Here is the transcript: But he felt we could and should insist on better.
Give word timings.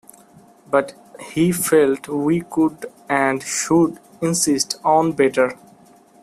But 0.67 0.95
he 1.19 1.51
felt 1.51 2.07
we 2.07 2.41
could 2.41 2.87
and 3.07 3.43
should 3.43 3.99
insist 4.19 4.79
on 4.83 5.11
better. 5.11 5.59